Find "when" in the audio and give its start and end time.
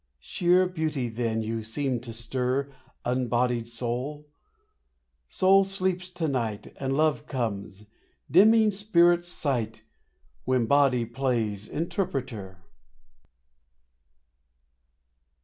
10.43-10.65